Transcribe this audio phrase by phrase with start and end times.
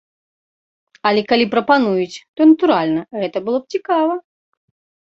[1.09, 4.13] Але калі прапануюць, то, натуральна, гэта было б цікава.